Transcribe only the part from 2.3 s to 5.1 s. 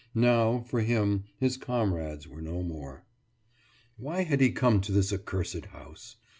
no more. Why had he come to